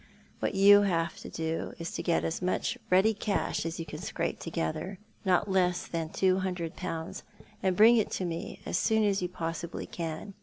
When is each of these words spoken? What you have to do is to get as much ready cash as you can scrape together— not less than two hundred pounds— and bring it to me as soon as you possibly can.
What 0.39 0.55
you 0.55 0.81
have 0.81 1.17
to 1.17 1.29
do 1.29 1.73
is 1.77 1.91
to 1.91 2.01
get 2.01 2.23
as 2.25 2.41
much 2.41 2.75
ready 2.89 3.13
cash 3.13 3.67
as 3.67 3.79
you 3.79 3.85
can 3.85 3.99
scrape 3.99 4.39
together— 4.39 4.97
not 5.25 5.47
less 5.47 5.85
than 5.85 6.09
two 6.09 6.39
hundred 6.39 6.75
pounds— 6.75 7.21
and 7.61 7.77
bring 7.77 7.97
it 7.97 8.09
to 8.13 8.25
me 8.25 8.61
as 8.65 8.79
soon 8.79 9.03
as 9.03 9.21
you 9.21 9.29
possibly 9.29 9.85
can. 9.85 10.33